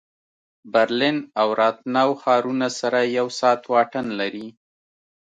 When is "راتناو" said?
1.61-2.11